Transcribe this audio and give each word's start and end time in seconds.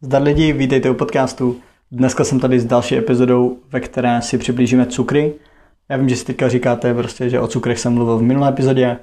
Zdar 0.00 0.22
lidi, 0.22 0.52
vítejte 0.52 0.90
u 0.90 0.94
podcastu. 0.94 1.56
Dneska 1.92 2.24
jsem 2.24 2.40
tady 2.40 2.60
s 2.60 2.64
další 2.64 2.96
epizodou, 2.96 3.58
ve 3.72 3.80
které 3.80 4.22
si 4.22 4.38
přiblížíme 4.38 4.86
cukry. 4.86 5.34
Já 5.88 5.96
vím, 5.96 6.08
že 6.08 6.16
si 6.16 6.24
teďka 6.24 6.48
říkáte 6.48 6.94
prostě, 6.94 7.30
že 7.30 7.40
o 7.40 7.46
cukrech 7.46 7.78
jsem 7.78 7.94
mluvil 7.94 8.18
v 8.18 8.22
minulé 8.22 8.48
epizodě. 8.48 8.98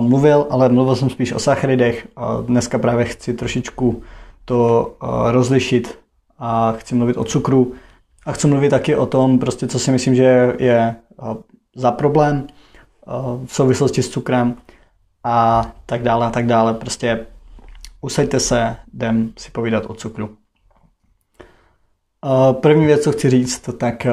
Mluvil, 0.00 0.46
ale 0.50 0.68
mluvil 0.68 0.96
jsem 0.96 1.10
spíš 1.10 1.32
o 1.32 1.38
sacharidech. 1.38 2.08
Dneska 2.46 2.78
právě 2.78 3.04
chci 3.04 3.34
trošičku 3.34 4.02
to 4.44 4.92
rozlišit 5.30 5.98
a 6.38 6.72
chci 6.72 6.94
mluvit 6.94 7.16
o 7.16 7.24
cukru. 7.24 7.72
A 8.26 8.32
chci 8.32 8.46
mluvit 8.46 8.70
taky 8.70 8.96
o 8.96 9.06
tom, 9.06 9.38
prostě, 9.38 9.66
co 9.66 9.78
si 9.78 9.90
myslím, 9.90 10.14
že 10.14 10.54
je 10.58 10.96
za 11.76 11.92
problém 11.92 12.46
v 13.46 13.54
souvislosti 13.54 14.02
s 14.02 14.08
cukrem 14.08 14.54
a 15.24 15.66
tak 15.86 16.02
dále 16.02 16.26
a 16.26 16.30
tak 16.30 16.46
dále. 16.46 16.74
Prostě 16.74 17.26
usaďte 18.00 18.40
se, 18.40 18.76
jdem 18.92 19.32
si 19.38 19.50
povídat 19.50 19.84
o 19.86 19.94
cukru. 19.94 20.36
První 22.52 22.86
věc, 22.86 23.02
co 23.02 23.12
chci 23.12 23.30
říct, 23.30 23.70
tak 23.78 24.06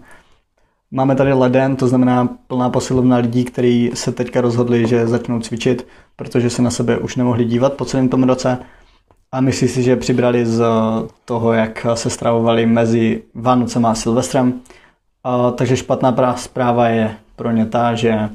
máme 0.90 1.16
tady 1.16 1.32
leden, 1.32 1.76
to 1.76 1.88
znamená 1.88 2.28
plná 2.46 2.70
posilovna 2.70 3.16
lidí, 3.16 3.44
kteří 3.44 3.90
se 3.94 4.12
teďka 4.12 4.40
rozhodli, 4.40 4.88
že 4.88 5.06
začnou 5.06 5.40
cvičit, 5.40 5.86
protože 6.16 6.50
se 6.50 6.62
na 6.62 6.70
sebe 6.70 6.98
už 6.98 7.16
nemohli 7.16 7.44
dívat 7.44 7.72
po 7.72 7.84
celém 7.84 8.08
tom 8.08 8.22
roce 8.22 8.58
a 9.32 9.40
myslí 9.40 9.68
si, 9.68 9.82
že 9.82 9.96
přibrali 9.96 10.46
z 10.46 10.64
toho, 11.24 11.52
jak 11.52 11.86
se 11.94 12.10
stravovali 12.10 12.66
mezi 12.66 13.22
Vánocem 13.34 13.86
a 13.86 13.94
Silvestrem. 13.94 14.60
Takže 15.54 15.76
špatná 15.76 16.36
zpráva 16.36 16.88
je 16.88 17.16
pro 17.36 17.50
ně 17.50 17.66
ta, 17.66 17.94
že 17.94 18.30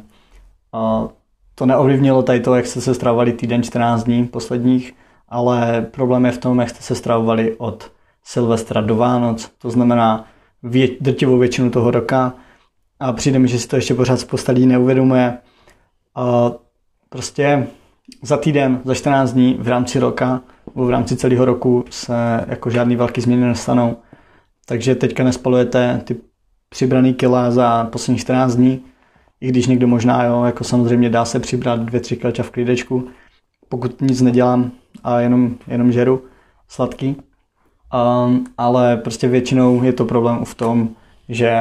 to 1.61 1.65
neovlivnilo 1.65 2.23
tady 2.23 2.39
to, 2.39 2.55
jak 2.55 2.65
jste 2.65 2.81
se 2.81 2.93
stravovali 2.93 3.33
týden 3.33 3.63
14 3.63 4.03
dní 4.03 4.27
posledních, 4.27 4.93
ale 5.29 5.87
problém 5.91 6.25
je 6.25 6.31
v 6.31 6.37
tom, 6.37 6.59
jak 6.59 6.69
jste 6.69 6.81
se 6.81 6.95
stravovali 6.95 7.55
od 7.57 7.91
Silvestra 8.23 8.81
do 8.81 8.95
Vánoc, 8.95 9.51
to 9.57 9.69
znamená 9.69 10.25
vě, 10.63 10.87
drtivou 11.01 11.37
většinu 11.37 11.69
toho 11.69 11.91
roka 11.91 12.33
a 12.99 13.13
přijde 13.13 13.39
mi, 13.39 13.47
že 13.47 13.59
si 13.59 13.67
to 13.67 13.75
ještě 13.75 13.93
pořád 13.93 14.19
spousta 14.19 14.51
lidí 14.51 14.65
neuvědomuje. 14.65 15.37
A 16.15 16.51
prostě 17.09 17.67
za 18.21 18.37
týden, 18.37 18.81
za 18.83 18.95
14 18.95 19.31
dní 19.31 19.57
v 19.59 19.67
rámci 19.67 19.99
roka 19.99 20.41
nebo 20.75 20.85
v 20.85 20.89
rámci 20.89 21.15
celého 21.15 21.45
roku 21.45 21.85
se 21.89 22.45
jako 22.47 22.69
žádný 22.69 22.95
velký 22.95 23.21
změny 23.21 23.47
nestanou. 23.47 23.97
Takže 24.65 24.95
teďka 24.95 25.23
nespalujete 25.23 26.01
ty 26.03 26.15
přibraný 26.69 27.13
kila 27.13 27.51
za 27.51 27.83
posledních 27.83 28.21
14 28.21 28.55
dní, 28.55 28.83
i 29.41 29.47
když 29.49 29.67
někdo 29.67 29.87
možná, 29.87 30.23
jo, 30.23 30.43
jako 30.43 30.63
samozřejmě 30.63 31.09
dá 31.09 31.25
se 31.25 31.39
přibrat 31.39 31.79
dvě, 31.79 31.99
tři 31.99 32.15
kleča 32.15 32.43
v 32.43 32.51
klídečku, 32.51 33.07
pokud 33.69 34.01
nic 34.01 34.21
nedělám 34.21 34.71
a 35.03 35.19
jenom, 35.19 35.55
jenom 35.67 35.91
žeru 35.91 36.23
sladký. 36.67 37.15
Um, 38.25 38.45
ale 38.57 38.97
prostě 38.97 39.27
většinou 39.27 39.83
je 39.83 39.93
to 39.93 40.05
problém 40.05 40.45
v 40.45 40.55
tom, 40.55 40.89
že 41.29 41.57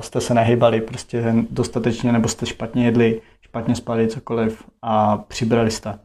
jste 0.00 0.20
se 0.20 0.34
nehybali 0.34 0.80
prostě 0.80 1.34
dostatečně 1.50 2.12
nebo 2.12 2.28
jste 2.28 2.46
špatně 2.46 2.84
jedli, 2.84 3.20
špatně 3.40 3.74
spali, 3.74 4.08
cokoliv 4.08 4.62
a 4.82 5.16
přibrali 5.16 5.70
jste. 5.70 5.98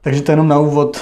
Takže 0.00 0.22
to 0.22 0.32
je 0.32 0.32
jenom 0.32 0.48
na 0.48 0.58
úvod, 0.58 1.00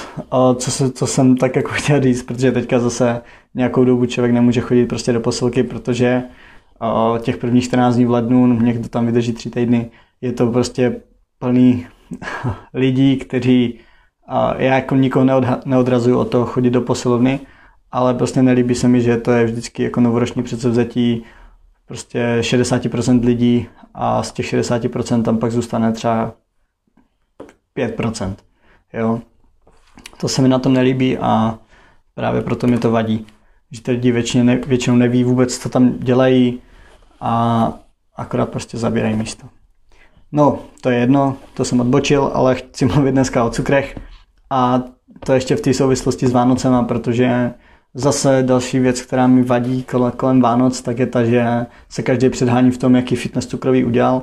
co, 0.57 0.71
se, 0.71 0.93
co 0.93 1.07
jsem 1.07 1.37
tak 1.37 1.57
jako 1.57 1.71
chtěl 1.73 2.03
říct, 2.03 2.23
protože 2.23 2.53
teďka 2.53 2.79
zase 2.79 3.23
nějakou 3.55 3.85
dobu 3.85 4.07
člověk 4.07 4.35
nemůže 4.35 4.61
chodit 4.61 4.87
prostě 4.87 5.13
do 5.13 5.21
posilky, 5.21 5.63
protože 5.63 6.23
těch 7.19 7.37
prvních 7.37 7.65
14 7.65 7.95
dní 7.95 8.05
v 8.05 8.11
lednu, 8.11 8.47
někdo 8.47 8.89
tam 8.89 9.07
vydrží 9.07 9.33
tři 9.33 9.51
týdny, 9.51 9.91
je 10.21 10.33
to 10.33 10.47
prostě 10.47 11.01
plný 11.39 11.87
lidí, 12.75 13.17
kteří, 13.17 13.79
já 14.57 14.75
jako 14.75 14.97
nikoho 14.97 15.25
neodrazuju 15.65 16.19
od 16.19 16.31
toho 16.31 16.47
chodit 16.47 16.71
do 16.71 16.81
posilovny, 16.81 17.41
ale 17.93 18.15
prostě 18.15 18.43
nelíbí 18.43 18.75
se 18.75 18.89
mi, 18.89 19.01
že 19.01 19.17
to 19.17 19.33
je 19.33 19.45
vždycky 19.45 19.83
jako 19.83 20.01
novoroční 20.01 20.43
předsevzetí 20.43 21.25
prostě 21.87 22.39
60% 22.41 23.25
lidí 23.25 23.67
a 23.95 24.23
z 24.23 24.33
těch 24.33 24.55
60% 24.55 25.23
tam 25.23 25.39
pak 25.39 25.53
zůstane 25.53 25.93
třeba 25.93 26.35
5%. 27.77 28.35
Jo? 28.93 29.21
To 30.21 30.29
se 30.29 30.43
mi 30.43 30.49
na 30.49 30.59
tom 30.59 30.73
nelíbí 30.73 31.19
a 31.19 31.59
právě 32.15 32.43
proto 32.43 32.67
mi 32.67 32.79
to 32.79 32.91
vadí. 32.91 33.27
Že 33.71 33.83
ty 33.83 33.91
lidi 33.91 34.13
většinou 34.67 34.97
neví 34.97 35.25
vůbec, 35.25 35.59
co 35.59 35.69
tam 35.69 35.99
dělají, 35.99 36.61
a 37.21 37.73
akorát 38.17 38.49
prostě 38.49 38.79
zabírají 38.79 39.17
místo. 39.17 39.47
No, 40.33 40.59
to 40.81 40.91
je 40.91 40.99
jedno, 40.99 41.37
to 41.55 41.65
jsem 41.65 41.81
odbočil, 41.81 42.31
ale 42.35 42.55
chci 42.55 42.85
mluvit 42.85 43.13
dneska 43.13 43.45
o 43.45 43.51
cukrech 43.51 43.99
a 44.51 44.83
to 45.25 45.33
ještě 45.33 45.57
v 45.57 45.61
té 45.61 45.75
souvislosti 45.75 46.27
s 46.27 46.33
Vánocema, 46.33 46.83
protože 46.83 47.53
zase 47.95 48.43
další 48.43 48.79
věc, 48.79 49.03
která 49.03 49.27
mi 49.27 49.43
vadí 49.43 49.85
kolem 50.17 50.41
Vánoc, 50.41 50.83
tak 50.83 50.99
je 50.99 51.07
ta, 51.07 51.25
že 51.25 51.67
se 51.89 52.03
každý 52.03 52.31
předhání 52.31 52.71
v 52.71 52.79
tom, 52.79 52.97
jaký 52.97 53.17
fitness 53.17 53.47
cukrový 53.47 53.85
udělal. 53.85 54.23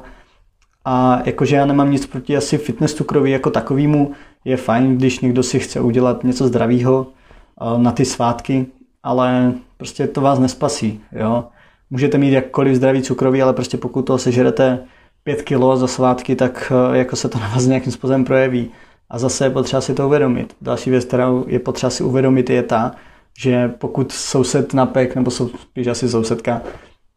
A 0.86 1.22
jakože 1.26 1.56
já 1.56 1.66
nemám 1.66 1.92
nic 1.92 2.06
proti 2.06 2.38
asi 2.38 2.58
fitness 2.58 2.94
cukrový 2.94 3.32
jako 3.32 3.50
takovýmu, 3.50 4.12
je 4.46 4.58
fajn, 4.58 4.98
když 4.98 5.20
někdo 5.20 5.44
si 5.44 5.60
chce 5.60 5.80
udělat 5.80 6.24
něco 6.24 6.48
zdravého 6.48 7.08
eh, 7.08 7.80
na 7.80 7.92
ty 7.92 8.06
svátky, 8.06 8.66
ale 9.04 9.54
prostě 9.78 10.08
to 10.08 10.22
vás 10.22 10.40
nespasí, 10.40 11.02
jo 11.12 11.44
můžete 11.90 12.18
mít 12.18 12.32
jakkoliv 12.32 12.76
zdravý 12.76 13.02
cukroví, 13.02 13.42
ale 13.42 13.54
prostě 13.54 13.78
pokud 13.78 14.02
to 14.02 14.18
sežerete 14.18 14.80
5 15.24 15.42
kg 15.42 15.62
za 15.76 15.88
svátky, 15.88 16.36
tak 16.36 16.72
eh, 16.94 16.98
jako 16.98 17.16
se 17.16 17.30
to 17.30 17.40
na 17.40 17.48
vás 17.48 17.66
nějakým 17.66 17.92
způsobem 17.92 18.26
projeví. 18.26 18.72
A 19.10 19.20
zase 19.20 19.46
je 19.46 19.50
potřeba 19.50 19.82
si 19.82 19.94
to 19.94 20.08
uvědomit. 20.08 20.56
Další 20.62 20.90
věc, 20.90 21.06
kterou 21.06 21.46
je 21.48 21.60
potřeba 21.60 21.90
si 21.90 22.04
uvědomit, 22.04 22.50
je 22.50 22.64
ta, 22.64 22.92
že 23.40 23.68
pokud 23.68 24.12
soused 24.12 24.74
napek, 24.74 25.16
nebo 25.16 25.32
sou, 25.32 25.50
spíš 25.50 25.88
asi 25.88 26.10
sousedka, 26.10 26.62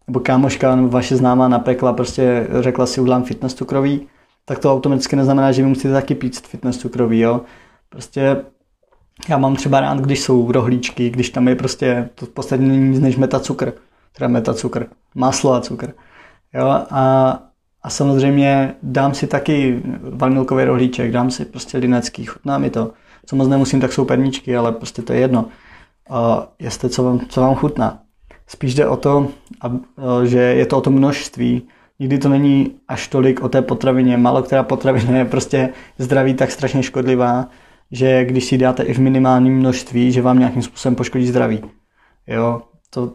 nebo 0.06 0.20
kámoška, 0.20 0.76
nebo 0.76 0.88
vaše 0.88 1.16
známá 1.16 1.48
napekla, 1.48 1.92
prostě 1.92 2.46
řekla 2.60 2.86
si 2.86 3.00
udělám 3.00 3.24
fitness 3.24 3.54
cukroví, 3.54 4.06
tak 4.44 4.58
to 4.58 4.72
automaticky 4.72 5.16
neznamená, 5.16 5.52
že 5.52 5.62
vy 5.62 5.68
musíte 5.68 5.92
taky 5.92 6.14
pít 6.14 6.46
fitness 6.46 6.78
cukroví, 6.78 7.20
jo. 7.20 7.40
Prostě 7.88 8.36
já 9.28 9.38
mám 9.38 9.56
třeba 9.56 9.80
rád, 9.80 9.98
když 9.98 10.20
jsou 10.20 10.52
rohlíčky, 10.52 11.10
když 11.10 11.30
tam 11.30 11.48
je 11.48 11.56
prostě 11.56 12.08
to 12.14 12.26
v 12.26 12.28
podstatě 12.28 12.62
není 12.62 12.88
nic 12.88 13.00
než 13.00 13.16
meta 13.16 13.40
cukr 13.40 13.72
teda 14.12 14.28
metacukr, 14.28 14.86
maslo 15.14 15.52
a 15.52 15.60
cukr. 15.60 15.92
Jo, 16.54 16.66
a, 16.68 17.42
a 17.82 17.90
samozřejmě 17.90 18.74
dám 18.82 19.14
si 19.14 19.26
taky 19.26 19.82
vanilkový 20.10 20.64
rohlíček, 20.64 21.12
dám 21.12 21.30
si 21.30 21.44
prostě 21.44 21.78
linecký, 21.78 22.24
chutná 22.24 22.58
mi 22.58 22.70
to. 22.70 22.92
Co 23.26 23.36
moc 23.36 23.48
nemusím, 23.48 23.80
tak 23.80 23.92
jsou 23.92 24.04
perničky, 24.04 24.56
ale 24.56 24.72
prostě 24.72 25.02
to 25.02 25.12
je 25.12 25.20
jedno. 25.20 25.44
Uh, 26.10 26.16
jestli 26.58 26.90
co 26.90 27.02
vám, 27.02 27.20
co 27.28 27.40
vám 27.40 27.54
chutná. 27.54 28.02
Spíš 28.46 28.74
jde 28.74 28.86
o 28.86 28.96
to, 28.96 29.28
a, 29.60 29.72
že 30.24 30.38
je 30.38 30.66
to 30.66 30.78
o 30.78 30.80
to 30.80 30.90
množství. 30.90 31.68
Nikdy 31.98 32.18
to 32.18 32.28
není 32.28 32.74
až 32.88 33.08
tolik 33.08 33.42
o 33.42 33.48
té 33.48 33.62
potravině. 33.62 34.16
Málo 34.16 34.42
která 34.42 34.62
potravina 34.62 35.18
je 35.18 35.24
prostě 35.24 35.68
zdraví 35.98 36.34
tak 36.34 36.50
strašně 36.50 36.82
škodlivá, 36.82 37.48
že 37.90 38.24
když 38.24 38.44
si 38.44 38.58
dáte 38.58 38.82
i 38.82 38.94
v 38.94 38.98
minimálním 38.98 39.58
množství, 39.58 40.12
že 40.12 40.22
vám 40.22 40.38
nějakým 40.38 40.62
způsobem 40.62 40.96
poškodí 40.96 41.26
zdraví. 41.26 41.62
Jo, 42.26 42.62
to, 42.90 43.14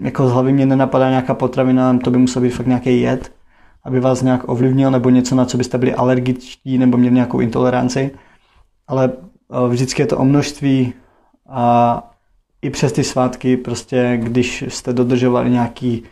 jako 0.00 0.28
z 0.28 0.32
hlavy 0.32 0.52
mě 0.52 0.66
nenapadá 0.66 1.08
nějaká 1.10 1.34
potravina, 1.34 1.98
to 1.98 2.10
by 2.10 2.18
musel 2.18 2.42
být 2.42 2.50
fakt 2.50 2.66
nějaký 2.66 3.00
jed, 3.00 3.32
aby 3.84 4.00
vás 4.00 4.22
nějak 4.22 4.48
ovlivnil, 4.48 4.90
nebo 4.90 5.10
něco, 5.10 5.34
na 5.34 5.44
co 5.44 5.56
byste 5.56 5.78
byli 5.78 5.94
alergičtí, 5.94 6.78
nebo 6.78 6.98
měli 6.98 7.14
nějakou 7.14 7.40
intoleranci. 7.40 8.10
Ale 8.86 9.12
eh, 9.12 9.68
vždycky 9.68 10.02
je 10.02 10.06
to 10.06 10.18
o 10.18 10.24
množství 10.24 10.92
a 11.48 12.10
i 12.62 12.70
přes 12.70 12.92
ty 12.92 13.04
svátky, 13.04 13.56
prostě 13.56 14.18
když 14.22 14.64
jste 14.68 14.92
dodržovali 14.92 15.50
nějaký, 15.50 16.02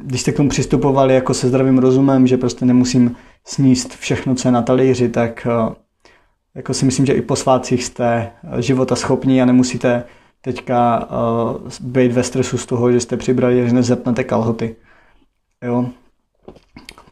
když 0.00 0.20
jste 0.20 0.32
k 0.32 0.36
tomu 0.36 0.48
přistupovali 0.48 1.14
jako 1.14 1.34
se 1.34 1.48
zdravým 1.48 1.78
rozumem, 1.78 2.26
že 2.26 2.36
prostě 2.36 2.64
nemusím 2.64 3.16
sníst 3.44 3.96
všechno, 3.96 4.34
co 4.34 4.48
je 4.48 4.52
na 4.52 4.62
talíři, 4.62 5.08
tak 5.08 5.46
eh, 5.46 5.74
jako 6.54 6.74
si 6.74 6.84
myslím, 6.84 7.06
že 7.06 7.12
i 7.12 7.22
po 7.22 7.36
svátcích 7.36 7.84
jste 7.84 8.30
života 8.58 8.96
schopní 8.96 9.42
a 9.42 9.44
nemusíte 9.44 10.04
teďka 10.42 11.08
uh, 11.10 11.68
být 11.80 12.12
ve 12.12 12.22
stresu 12.22 12.58
z 12.58 12.66
toho, 12.66 12.92
že 12.92 13.00
jste 13.00 13.16
přibrali, 13.16 13.68
že 13.68 13.74
nezepnete 13.74 14.24
kalhoty. 14.24 14.76
Jo. 15.64 15.86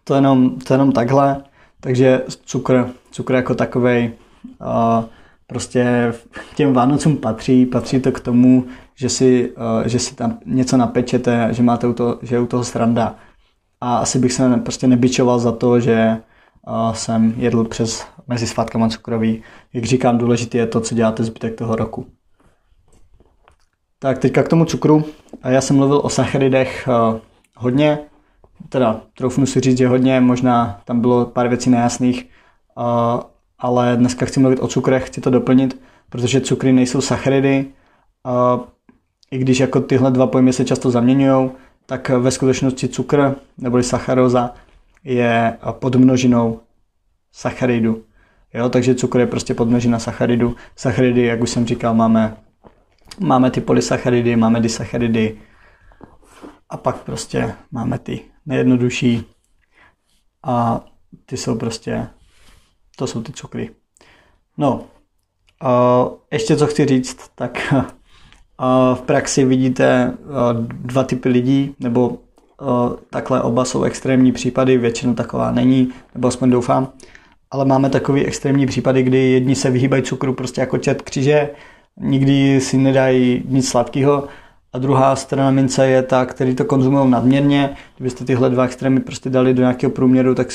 To 0.05 0.15
jenom, 0.15 0.59
to 0.59 0.75
jenom 0.75 0.93
takhle. 0.93 1.45
Takže 1.81 2.23
cukr, 2.45 2.91
cukr 3.11 3.35
jako 3.35 3.55
takovej 3.55 4.13
uh, 4.61 5.05
prostě 5.47 6.13
těm 6.55 6.73
Vánocům 6.73 7.17
patří, 7.17 7.67
patří 7.67 8.01
to 8.01 8.13
k 8.13 8.21
tomu, 8.21 8.65
že 8.95 9.09
si, 9.09 9.51
uh, 9.51 9.87
že 9.87 9.99
si 9.99 10.15
tam 10.15 10.39
něco 10.47 10.77
napečete, 10.77 11.49
že 11.51 11.63
máte 11.63 11.87
u 11.87 11.93
toho, 11.93 12.19
že 12.23 12.35
je 12.35 12.41
u 12.41 12.47
toho 12.47 12.65
sranda. 12.65 13.17
A 13.81 13.97
asi 13.97 14.19
bych 14.19 14.33
se 14.33 14.57
prostě 14.57 14.87
nebyčoval 14.87 15.39
za 15.39 15.53
to, 15.53 15.81
že 15.81 16.21
uh, 16.69 16.93
jsem 16.93 17.35
jedl 17.37 17.65
přes 17.65 18.07
mezi 18.29 18.47
svátkama 18.47 18.89
cukroví. 18.89 19.43
Jak 19.73 19.85
říkám, 19.85 20.19
důležité 20.19 20.59
je 20.59 20.67
to, 20.67 20.81
co 20.81 20.95
děláte 20.95 21.25
zbytek 21.25 21.59
toho 21.59 21.77
roku. 21.77 22.07
Tak 24.03 24.19
teďka 24.19 24.43
k 24.43 24.49
tomu 24.49 24.65
cukru. 24.65 25.05
Já 25.45 25.61
jsem 25.61 25.77
mluvil 25.77 26.01
o 26.05 26.09
sacharidech 26.09 26.89
eh, 26.89 27.21
hodně, 27.57 27.99
teda 28.69 29.01
troufnu 29.17 29.47
si 29.47 29.61
říct, 29.61 29.79
že 29.79 29.89
hodně, 29.89 30.21
možná 30.21 30.81
tam 30.85 31.01
bylo 31.01 31.27
pár 31.27 31.49
věcí 31.49 31.71
nejasných, 31.71 32.23
eh, 32.25 33.23
ale 33.59 33.97
dneska 33.97 34.27
chci 34.27 34.41
mluvit 34.41 34.61
o 34.61 34.69
cukrech, 34.69 35.07
chci 35.07 35.21
to 35.21 35.31
doplnit, 35.31 35.81
protože 36.09 36.41
cukry 36.41 36.73
nejsou 36.73 37.01
sacharidy, 37.01 37.67
a 38.25 38.61
i 39.31 39.39
když 39.39 39.61
jako 39.61 39.81
tyhle 39.81 40.11
dva 40.11 40.27
pojmy 40.27 40.53
se 40.53 40.65
často 40.65 40.91
zaměňují, 40.91 41.51
tak 41.87 42.09
ve 42.09 42.31
skutečnosti 42.31 42.89
cukr 42.89 43.35
neboli 43.59 43.83
sacharóza 43.83 44.55
je 45.05 45.59
podmnožinou 45.71 46.61
sacharidu. 47.33 48.03
Jo, 48.55 48.69
takže 48.69 48.95
cukr 48.95 49.21
je 49.21 49.27
prostě 49.27 49.55
podmnožina 49.55 49.99
sacharidu. 49.99 50.57
Sacharidy, 50.77 51.25
jak 51.25 51.43
už 51.43 51.51
jsem 51.51 51.67
říkal, 51.67 51.95
máme, 51.95 52.37
máme 53.21 53.51
ty 53.51 53.61
polysacharidy, 53.61 54.37
máme 54.37 54.61
disacharidy 54.61 55.39
a 56.69 56.77
pak 56.77 56.97
prostě 56.97 57.55
máme 57.73 57.99
ty 57.99 58.21
nejjednodušší 58.47 59.25
a 60.43 60.85
ty 61.27 61.37
jsou 61.37 61.59
prostě, 61.59 62.07
to 62.97 63.07
jsou 63.07 63.23
ty 63.23 63.33
cukry. 63.33 63.71
No, 64.59 64.85
ještě 66.33 66.57
co 66.57 66.67
chci 66.67 66.87
říct, 66.87 67.31
tak 67.35 67.75
v 68.95 69.01
praxi 69.07 69.45
vidíte 69.45 70.15
dva 70.63 71.05
typy 71.05 71.29
lidí, 71.29 71.75
nebo 71.81 72.19
takhle 73.11 73.43
oba 73.43 73.65
jsou 73.65 73.83
extrémní 73.83 74.33
případy, 74.33 74.79
většinou 74.79 75.15
taková 75.15 75.51
není, 75.51 75.93
nebo 76.15 76.29
aspoň 76.29 76.51
doufám, 76.51 76.93
ale 77.51 77.65
máme 77.65 77.91
takový 77.91 78.27
extrémní 78.27 78.67
případy, 78.67 79.03
kdy 79.03 79.19
jedni 79.19 79.55
se 79.55 79.71
vyhýbají 79.71 80.03
cukru 80.03 80.33
prostě 80.33 80.61
jako 80.61 80.79
čet 80.79 81.03
kříže, 81.03 81.51
nikdy 82.01 82.61
si 82.61 82.79
nedají 82.79 83.43
nic 83.49 83.69
sladkého 83.69 84.29
a 84.73 84.79
druhá 84.79 85.17
strana 85.17 85.51
mince 85.51 85.87
je 85.87 86.03
ta, 86.03 86.27
který 86.27 86.55
to 86.55 86.65
konzumují 86.65 87.11
nadměrně. 87.11 87.77
Kdybyste 87.97 88.25
tyhle 88.25 88.51
dva 88.51 88.65
extrémy 88.65 89.01
prostě 89.01 89.31
dali 89.31 89.55
do 89.55 89.61
nějakého 89.61 89.91
průměru, 89.91 90.35
tak 90.35 90.49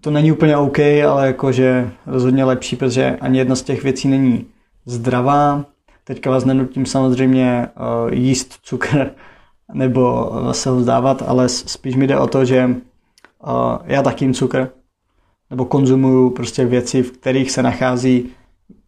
to 0.00 0.10
není 0.10 0.32
úplně 0.32 0.56
OK, 0.56 0.78
ale 0.78 1.26
jakože 1.26 1.90
rozhodně 2.06 2.44
lepší, 2.44 2.76
protože 2.76 3.16
ani 3.20 3.38
jedna 3.38 3.56
z 3.56 3.62
těch 3.62 3.82
věcí 3.82 4.08
není 4.08 4.46
zdravá. 4.86 5.64
Teďka 6.04 6.30
vás 6.30 6.44
nenutím 6.44 6.86
samozřejmě 6.86 7.68
uh, 8.04 8.12
jíst 8.12 8.58
cukr 8.62 9.10
nebo 9.74 10.32
se 10.52 10.70
ho 10.70 10.76
vzdávat, 10.76 11.22
ale 11.26 11.48
spíš 11.48 11.96
mi 11.96 12.06
jde 12.06 12.18
o 12.18 12.26
to, 12.26 12.44
že 12.44 12.66
uh, 12.66 13.78
já 13.84 14.02
taky 14.02 14.24
jim 14.24 14.34
cukr 14.34 14.68
nebo 15.50 15.64
konzumuju 15.64 16.30
prostě 16.30 16.64
věci, 16.64 17.02
v 17.02 17.10
kterých 17.10 17.50
se 17.50 17.62
nachází 17.62 18.28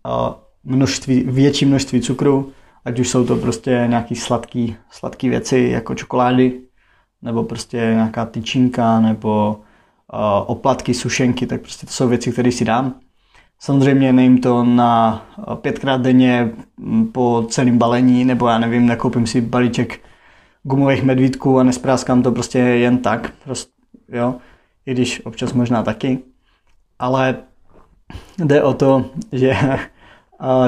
uh, 0.07 0.44
množství, 0.65 1.25
větší 1.27 1.65
množství 1.67 2.01
cukru, 2.01 2.53
ať 2.85 2.99
už 2.99 3.09
jsou 3.09 3.27
to 3.27 3.37
prostě 3.37 3.85
nějaký 3.89 4.15
sladký, 4.15 4.77
sladký 4.91 5.29
věci 5.29 5.69
jako 5.73 5.95
čokolády, 5.95 6.61
nebo 7.23 7.45
prostě 7.45 7.77
nějaká 7.77 8.27
tyčinka, 8.27 9.01
nebo 9.01 9.57
uh, 10.13 10.19
oplatky, 10.47 10.95
sušenky, 10.95 11.47
tak 11.47 11.61
prostě 11.61 11.87
to 11.87 11.93
jsou 11.93 12.09
věci, 12.09 12.33
které 12.33 12.53
si 12.53 12.65
dám. 12.65 12.95
Samozřejmě 13.59 14.13
nejím 14.13 14.41
to 14.41 14.65
na 14.65 15.27
pětkrát 15.55 16.01
denně 16.01 16.51
po 17.13 17.47
celém 17.49 17.79
balení, 17.79 18.25
nebo 18.25 18.49
já 18.49 18.59
nevím, 18.59 18.87
nakoupím 18.87 19.27
si 19.27 19.41
balíček 19.41 20.01
gumových 20.63 21.03
medvídků 21.03 21.59
a 21.59 21.63
nespráskám 21.63 22.23
to 22.23 22.33
prostě 22.33 22.59
jen 22.59 22.99
tak, 22.99 23.33
prostě, 23.45 23.73
jo, 24.09 24.35
i 24.87 24.93
když 24.93 25.27
občas 25.27 25.53
možná 25.53 25.83
taky. 25.83 26.19
Ale 26.99 27.37
jde 28.39 28.63
o 28.63 28.75
to, 28.75 29.05
že 29.33 29.57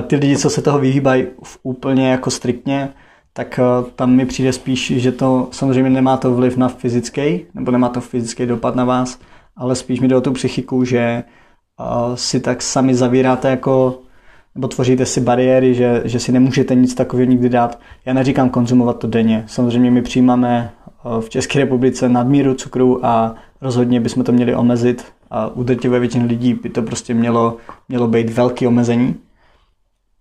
ty 0.07 0.17
lidi, 0.17 0.37
co 0.37 0.51
se 0.51 0.63
toho 0.63 0.79
vyhýbají 0.79 1.27
úplně 1.63 2.11
jako 2.11 2.31
striktně, 2.31 2.89
tak 3.33 3.61
tam 3.97 4.11
mi 4.11 4.27
přijde 4.27 4.53
spíš, 4.53 4.93
že 4.97 5.13
to 5.13 5.49
samozřejmě 5.51 5.91
nemá 5.91 6.17
to 6.17 6.35
vliv 6.35 6.57
na 6.57 6.69
fyzický, 6.69 7.45
nebo 7.55 7.71
nemá 7.71 7.89
to 7.89 8.01
fyzický 8.01 8.47
dopad 8.47 8.75
na 8.75 8.85
vás, 8.85 9.19
ale 9.57 9.75
spíš 9.75 10.01
mi 10.01 10.09
jde 10.09 10.17
o 10.17 10.21
tu 10.21 10.33
psychiku, 10.33 10.85
že 10.85 11.25
si 12.15 12.41
tak 12.41 12.63
sami 12.63 12.95
zavíráte 12.95 13.51
jako 13.51 13.99
nebo 14.55 14.69
tvoříte 14.69 15.07
si 15.07 15.21
bariéry, 15.21 15.75
že, 15.75 16.03
že 16.05 16.21
si 16.21 16.33
nemůžete 16.33 16.75
nic 16.75 16.95
takového 16.95 17.31
nikdy 17.31 17.49
dát. 17.49 17.79
Já 18.07 18.13
neříkám 18.13 18.51
konzumovat 18.51 18.99
to 18.99 19.07
denně. 19.07 19.45
Samozřejmě 19.47 19.91
my 19.91 20.03
přijímáme 20.03 20.71
v 21.21 21.29
České 21.29 21.59
republice 21.59 22.09
nadmíru 22.09 22.55
cukru 22.55 23.07
a 23.07 23.35
rozhodně 23.61 24.01
bychom 24.01 24.25
to 24.25 24.33
měli 24.33 24.55
omezit 24.55 25.05
a 25.31 25.47
u 25.49 25.63
drtivé 25.63 25.99
většiny 26.01 26.25
lidí 26.25 26.55
by 26.55 26.69
to 26.69 26.83
prostě 26.83 27.15
mělo, 27.15 27.57
mělo 27.89 28.09
být 28.09 28.31
velký 28.31 28.67
omezení 28.67 29.15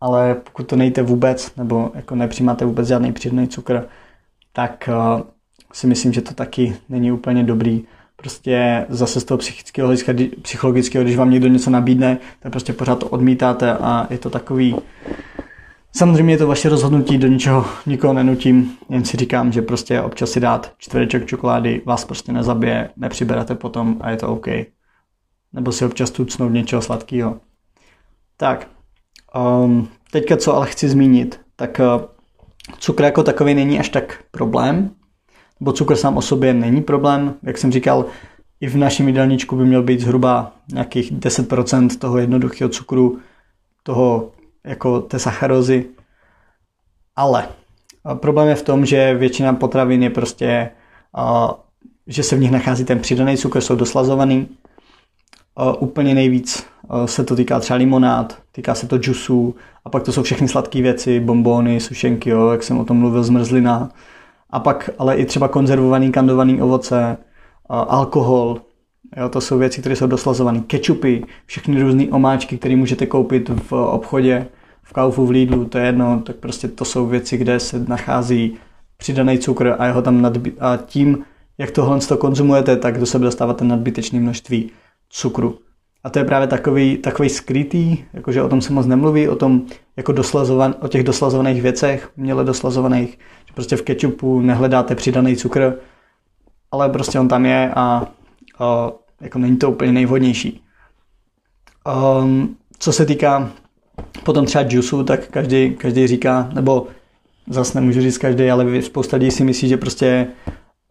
ale 0.02 0.36
pokud 0.36 0.68
to 0.68 0.76
nejte 0.76 1.02
vůbec, 1.02 1.56
nebo 1.56 1.92
jako 1.96 2.16
nepřijímáte 2.16 2.66
vůbec 2.66 2.88
žádný 2.88 3.14
přidaný 3.14 3.48
cukr, 3.48 3.88
tak 4.54 4.90
uh, 5.16 5.22
si 5.74 5.88
myslím, 5.88 6.14
že 6.14 6.22
to 6.22 6.34
taky 6.34 6.76
není 6.90 7.12
úplně 7.12 7.44
dobrý. 7.44 7.84
Prostě 8.16 8.86
zase 8.90 9.20
z 9.20 9.24
toho 9.24 9.38
psychického 9.38 9.94
psychologického, 10.42 11.04
když 11.04 11.16
vám 11.16 11.32
někdo 11.32 11.48
něco 11.48 11.70
nabídne, 11.70 12.18
tak 12.40 12.52
prostě 12.52 12.74
pořád 12.74 13.00
to 13.00 13.08
odmítáte 13.08 13.74
a 13.74 14.08
je 14.10 14.18
to 14.18 14.30
takový... 14.30 14.76
Samozřejmě 15.92 16.34
je 16.34 16.38
to 16.38 16.48
vaše 16.48 16.70
rozhodnutí, 16.70 17.18
do 17.18 17.28
ničeho 17.28 17.66
nikoho 17.86 18.14
nenutím, 18.14 18.78
jen 18.90 19.06
si 19.06 19.18
říkám, 19.18 19.52
že 19.52 19.62
prostě 19.62 20.02
občas 20.02 20.32
si 20.32 20.40
dát 20.40 20.74
čtvereček 20.78 21.26
čokolády 21.26 21.82
vás 21.86 22.06
prostě 22.06 22.32
nezabije, 22.32 22.90
nepřiberete 22.98 23.56
potom 23.56 23.98
a 24.02 24.10
je 24.10 24.18
to 24.18 24.28
OK. 24.28 24.48
Nebo 25.54 25.72
si 25.72 25.86
občas 25.86 26.12
tucnout 26.12 26.52
něčeho 26.52 26.82
sladkého. 26.82 27.40
Tak, 28.38 28.68
Um, 29.36 29.88
teďka, 30.12 30.38
co 30.38 30.56
ale 30.56 30.68
chci 30.68 30.90
zmínit, 30.90 31.40
tak 31.56 31.82
uh, 31.96 32.06
cukr 32.80 33.04
jako 33.04 33.24
takový 33.24 33.54
není 33.54 33.80
až 33.80 33.90
tak 33.90 34.24
problém, 34.32 34.92
bo 35.60 35.72
cukr 35.72 35.96
sám 35.96 36.18
o 36.18 36.22
sobě 36.22 36.54
není 36.54 36.82
problém. 36.82 37.34
Jak 37.44 37.58
jsem 37.58 37.72
říkal, 37.72 38.06
i 38.62 38.68
v 38.68 38.78
našem 38.78 39.08
jídelníčku 39.08 39.56
by 39.56 39.66
měl 39.66 39.84
být 39.84 40.00
zhruba 40.00 40.52
nějakých 40.74 41.12
10% 41.12 41.98
toho 41.98 42.18
jednoduchého 42.18 42.70
cukru, 42.70 43.20
toho 43.84 44.32
jako 44.64 45.02
té 45.02 45.20
sacharozy. 45.20 45.86
Ale 47.16 47.48
problém 48.14 48.48
je 48.48 48.56
v 48.56 48.64
tom, 48.64 48.86
že 48.86 49.14
většina 49.14 49.54
potravin 49.54 50.04
je 50.04 50.10
prostě, 50.10 50.72
uh, 51.18 51.52
že 52.08 52.24
se 52.24 52.36
v 52.36 52.40
nich 52.40 52.52
nachází 52.52 52.86
ten 52.86 53.00
přidaný 53.00 53.38
cukr, 53.38 53.62
jsou 53.62 53.76
doslazovaný. 53.76 54.48
Úplně 55.80 56.16
nejvíc 56.16 56.68
se 57.06 57.24
to 57.24 57.36
týká 57.36 57.60
třeba 57.60 57.78
limonád, 57.78 58.38
týká 58.52 58.76
se 58.76 58.88
to 58.88 58.98
džusů 58.98 59.56
a 59.86 59.90
pak 59.90 60.04
to 60.04 60.12
jsou 60.12 60.24
všechny 60.24 60.48
sladké 60.48 60.82
věci, 60.82 61.20
bombóny, 61.20 61.80
sušenky, 61.80 62.30
jo, 62.30 62.50
jak 62.50 62.64
jsem 62.64 62.78
o 62.78 62.86
tom 62.86 62.98
mluvil, 62.98 63.24
zmrzlina. 63.24 63.90
A 64.50 64.60
pak 64.60 64.90
ale 64.98 65.16
i 65.16 65.26
třeba 65.26 65.48
konzervovaný, 65.48 66.12
kandovaný 66.12 66.62
ovoce, 66.62 67.18
uh, 67.70 67.76
alkohol, 67.88 68.62
jo, 69.18 69.30
to 69.30 69.42
jsou 69.42 69.58
věci, 69.58 69.82
které 69.82 69.96
jsou 69.96 70.08
doslazované, 70.08 70.62
kečupy, 70.68 71.26
všechny 71.46 71.82
různé 71.82 72.06
omáčky, 72.12 72.58
které 72.58 72.76
můžete 72.76 73.06
koupit 73.06 73.50
v 73.50 73.72
obchodě, 73.72 74.48
v 74.84 74.94
Kaufu, 74.94 75.26
v 75.26 75.30
Lidlu, 75.30 75.66
to 75.66 75.78
je 75.78 75.86
jedno, 75.86 76.22
tak 76.26 76.36
prostě 76.36 76.68
to 76.68 76.86
jsou 76.86 77.08
věci, 77.08 77.38
kde 77.38 77.60
se 77.60 77.86
nachází 77.88 78.58
přidaný 78.98 79.39
cukr 79.39 79.75
a 79.80 79.86
jeho 79.86 80.01
tam 80.01 80.22
nadby- 80.22 80.54
a 80.60 80.77
tím, 80.77 81.25
jak 81.58 81.72
tohle 81.72 82.00
to 82.00 82.18
konzumujete, 82.18 82.75
tak 82.75 83.00
do 83.00 83.06
sebe 83.06 83.25
dostáváte 83.25 83.65
nadbytečné 83.65 84.20
množství 84.20 84.72
cukru. 85.10 85.64
A 86.06 86.10
to 86.10 86.20
je 86.20 86.26
právě 86.26 86.48
takový, 86.48 86.98
takový 86.98 87.30
skrytý, 87.30 87.98
jakože 88.14 88.44
o 88.44 88.50
tom 88.50 88.62
se 88.62 88.74
moc 88.74 88.86
nemluví, 88.86 89.30
o 89.30 89.36
tom 89.36 89.62
jako 89.98 90.12
doslazovan, 90.12 90.76
o 90.82 90.88
těch 90.88 91.04
doslazovaných 91.04 91.62
věcech, 91.62 92.10
měle 92.18 92.44
doslazovaných, 92.44 93.20
že 93.48 93.54
prostě 93.54 93.76
v 93.76 93.82
kečupu 93.82 94.42
nehledáte 94.42 94.96
přidaný 94.96 95.36
cukr, 95.36 95.74
ale 96.72 96.90
prostě 96.90 97.20
on 97.20 97.28
tam 97.28 97.46
je 97.46 97.72
a, 97.76 98.08
a 98.60 98.92
jako 99.22 99.40
není 99.40 99.58
to 99.58 99.72
úplně 99.72 99.92
nejvhodnější. 99.92 100.62
Um, 102.22 102.56
co 102.80 102.94
se 102.94 103.06
týká 103.06 103.52
potom 104.24 104.46
třeba 104.46 104.66
juice, 104.70 105.04
tak 105.04 105.28
každý, 105.28 105.76
každý 105.76 106.08
říká, 106.08 106.50
nebo 106.54 106.88
zase 107.50 107.80
nemůžu 107.80 108.02
říct 108.02 108.18
každý, 108.18 108.50
ale 108.52 108.82
spousta 108.82 109.18
lidí 109.18 109.32
si 109.32 109.44
myslí, 109.44 109.70
že 109.70 109.78
prostě 109.78 110.28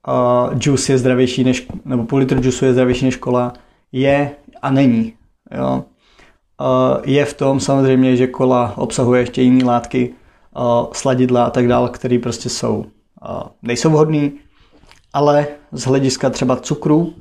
uh, 0.08 0.58
juice 0.60 0.92
je 0.92 0.98
zdravější 0.98 1.44
než, 1.44 1.66
nebo 1.84 2.04
půl 2.04 2.18
litr 2.18 2.36
juice 2.36 2.66
je 2.66 2.72
zdravější 2.72 3.04
než 3.04 3.16
kola. 3.16 3.52
Je 3.92 4.30
a 4.64 4.70
není. 4.70 5.12
Jo. 5.58 5.84
Je 7.04 7.24
v 7.24 7.34
tom 7.34 7.60
samozřejmě, 7.60 8.16
že 8.16 8.26
kola 8.26 8.78
obsahuje 8.78 9.22
ještě 9.22 9.42
jiné 9.42 9.64
látky, 9.64 10.14
sladidla 10.92 11.44
a 11.44 11.50
tak 11.50 11.68
dále, 11.68 11.90
které 11.90 12.18
prostě 12.18 12.48
jsou, 12.48 12.86
nejsou 13.62 13.90
vhodné, 13.90 14.30
ale 15.12 15.46
z 15.72 15.84
hlediska 15.84 16.30
třeba 16.30 16.56
cukru, 16.56 17.14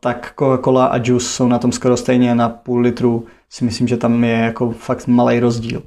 tak 0.00 0.34
Coca-Cola 0.38 0.86
a 0.86 0.96
juice 0.96 1.26
jsou 1.26 1.48
na 1.48 1.58
tom 1.58 1.72
skoro 1.72 1.96
stejně 1.96 2.34
na 2.34 2.48
půl 2.48 2.80
litru. 2.80 3.26
Si 3.48 3.64
myslím, 3.64 3.88
že 3.88 3.96
tam 3.96 4.24
je 4.24 4.34
jako 4.34 4.70
fakt 4.70 5.06
malý 5.06 5.40
rozdíl. 5.40 5.82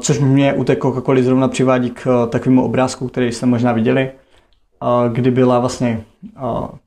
Což 0.00 0.18
mě 0.18 0.54
u 0.54 0.64
té 0.64 0.74
Coca-Coly 0.74 1.22
zrovna 1.22 1.48
přivádí 1.48 1.90
k 1.90 2.26
takovému 2.26 2.64
obrázku, 2.64 3.08
který 3.08 3.32
jste 3.32 3.46
možná 3.46 3.72
viděli, 3.72 4.10
kdy 5.12 5.30
byla 5.30 5.58
vlastně 5.58 6.04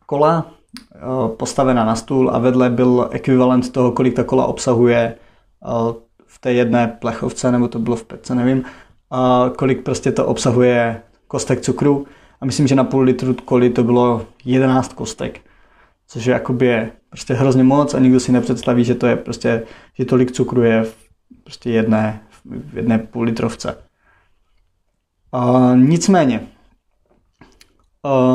kola 0.06 0.51
postavena 1.38 1.86
na 1.86 1.96
stůl 1.96 2.29
a 2.34 2.39
vedle 2.39 2.70
byl 2.70 3.10
ekvivalent 3.12 3.72
toho, 3.72 3.91
kolik 3.91 4.15
ta 4.15 4.24
kola 4.24 4.46
obsahuje 4.46 5.15
eh, 5.65 5.67
v 6.25 6.39
té 6.39 6.53
jedné 6.53 6.88
plechovce, 6.88 7.51
nebo 7.51 7.67
to 7.67 7.79
bylo 7.79 7.96
v 7.96 8.03
pece, 8.03 8.36
nevím, 8.36 8.63
kolik 9.58 9.84
prostě 9.84 10.12
to 10.12 10.25
obsahuje 10.25 11.01
kostek 11.27 11.62
cukru 11.62 12.08
a 12.41 12.46
myslím, 12.46 12.67
že 12.67 12.75
na 12.75 12.84
půl 12.84 13.01
litru 13.01 13.34
koly 13.34 13.70
to 13.70 13.84
bylo 13.84 14.25
11 14.46 14.94
kostek, 14.94 15.41
což 16.08 16.25
je 16.25 16.34
jakoby 16.34 16.91
prostě 17.10 17.34
hrozně 17.34 17.63
moc 17.63 17.94
a 17.94 18.00
nikdo 18.00 18.20
si 18.20 18.32
nepředstaví, 18.32 18.84
že 18.84 18.96
to 18.96 19.08
je 19.08 19.15
prostě, 19.15 19.63
že 19.94 20.05
tolik 20.05 20.32
cukru 20.32 20.62
je 20.62 20.84
v 20.84 20.96
prostě 21.44 21.70
jedné, 21.70 22.22
v 22.46 22.77
jedné 22.77 23.00
půl 23.00 23.24
litrovce. 23.24 23.77
Uh, 25.32 25.77
nicméně, 25.77 26.48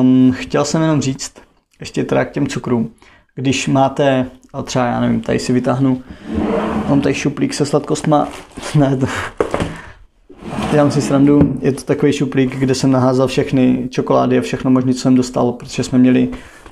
um, 0.00 0.32
chtěl 0.32 0.64
jsem 0.64 0.82
jenom 0.82 1.00
říct, 1.00 1.34
ještě 1.80 2.04
teda 2.04 2.24
k 2.24 2.32
těm 2.32 2.46
cukrům, 2.46 2.90
když 3.34 3.68
máte, 3.68 4.26
třeba 4.64 4.86
já 4.86 5.00
nevím, 5.00 5.20
tady 5.20 5.38
si 5.38 5.52
vytáhnu, 5.52 6.02
mám 6.88 7.00
tady 7.00 7.14
šuplík 7.14 7.54
se 7.54 7.66
sladkostma, 7.66 8.28
ne, 8.74 8.96
to, 8.96 9.06
já 10.72 10.90
si 10.90 11.02
srandu, 11.02 11.58
je 11.60 11.72
to 11.72 11.82
takový 11.82 12.12
šuplík, 12.12 12.56
kde 12.56 12.74
jsem 12.74 12.90
naházal 12.90 13.26
všechny 13.26 13.88
čokolády 13.90 14.38
a 14.38 14.40
všechno 14.40 14.70
možné, 14.70 14.94
co 14.94 15.00
jsem 15.00 15.14
dostal, 15.14 15.52
protože 15.52 15.84
jsme 15.84 15.98
měli 15.98 16.28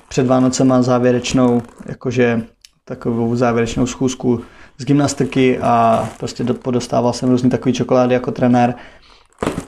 před 0.09 0.27
Vánocema 0.27 0.81
závěrečnou, 0.81 1.61
jakože 1.85 2.41
takovou 2.85 3.35
závěrečnou 3.35 3.85
schůzku 3.85 4.41
z 4.77 4.85
gymnastiky 4.85 5.59
a 5.59 6.09
prostě 6.19 6.43
podostával 6.43 7.13
jsem 7.13 7.29
různý 7.29 7.49
takový 7.49 7.73
čokolády 7.73 8.13
jako 8.13 8.31
trenér. 8.31 8.75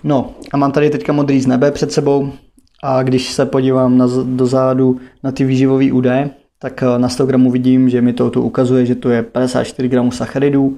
No 0.04 0.34
a 0.54 0.58
mám 0.58 0.72
tady 0.72 0.90
teďka 0.90 1.14
modrý 1.14 1.42
z 1.42 1.48
nebe 1.48 1.72
před 1.72 1.92
sebou 1.92 2.34
a 2.84 3.04
když 3.04 3.32
se 3.32 3.46
podívám 3.46 3.98
na, 3.98 4.08
dozadu 4.24 5.00
na 5.24 5.32
ty 5.32 5.44
výživové 5.44 5.92
údaje, 5.92 6.30
tak 6.60 6.84
eh, 6.84 7.00
na 7.00 7.10
100 7.10 7.26
gramů 7.26 7.52
vidím, 7.52 7.90
že 7.90 8.02
mi 8.02 8.14
to 8.14 8.30
tu 8.30 8.42
ukazuje, 8.42 8.86
že 8.86 8.96
to 8.96 9.10
je 9.10 9.24
54 9.24 9.90
gramů 9.90 10.12
sacharidů. 10.12 10.78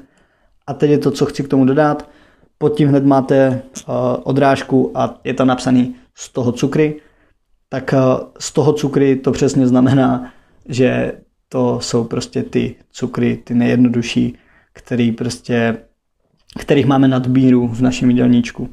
A 0.67 0.73
teď 0.73 0.91
je 0.91 0.97
to, 0.97 1.11
co 1.11 1.25
chci 1.25 1.43
k 1.43 1.47
tomu 1.47 1.65
dodat. 1.65 2.09
Pod 2.57 2.77
tím 2.77 2.89
hned 2.89 3.05
máte 3.05 3.61
uh, 3.87 3.93
odrážku 4.23 4.91
a 4.95 5.19
je 5.23 5.33
tam 5.33 5.47
napsaný 5.47 5.95
z 6.15 6.29
toho 6.29 6.51
cukry. 6.51 7.01
Tak 7.69 7.93
uh, 7.93 8.27
z 8.39 8.51
toho 8.51 8.73
cukry 8.73 9.15
to 9.15 9.31
přesně 9.31 9.67
znamená, 9.67 10.33
že 10.69 11.13
to 11.49 11.79
jsou 11.79 12.03
prostě 12.03 12.43
ty 12.43 12.75
cukry, 12.91 13.37
ty 13.43 13.53
nejjednodušší, 13.53 14.37
který 14.73 15.11
prostě, 15.11 15.77
kterých 16.59 16.85
máme 16.85 17.07
nadbíru 17.07 17.67
v 17.67 17.81
našem 17.81 18.09
jídelníčku. 18.09 18.69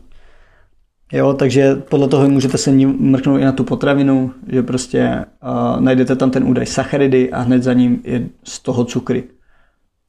Jo, 1.12 1.32
takže 1.32 1.74
podle 1.74 2.08
toho 2.08 2.28
můžete 2.28 2.58
se 2.58 2.70
mrknout 2.72 3.40
i 3.40 3.44
na 3.44 3.52
tu 3.52 3.64
potravinu, 3.64 4.34
že 4.48 4.62
prostě 4.62 5.24
uh, 5.42 5.80
najdete 5.80 6.16
tam 6.16 6.30
ten 6.30 6.44
údaj 6.44 6.66
sacharidy 6.66 7.32
a 7.32 7.40
hned 7.40 7.62
za 7.62 7.72
ním 7.72 8.00
je 8.04 8.28
z 8.44 8.60
toho 8.60 8.84
cukry. 8.84 9.24